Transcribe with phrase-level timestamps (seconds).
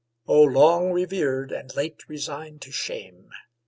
[0.27, 3.29] O long revered, and late resigned to shame!